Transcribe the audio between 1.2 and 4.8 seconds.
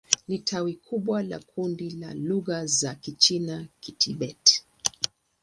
la kundi la lugha za Kichina-Kitibet.